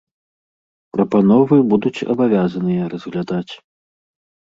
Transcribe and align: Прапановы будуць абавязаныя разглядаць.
Прапановы 0.97 1.55
будуць 1.75 2.05
абавязаныя 2.17 2.83
разглядаць. 2.97 3.49